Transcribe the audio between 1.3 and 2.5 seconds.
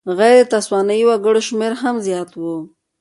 شمېر هم زیات و.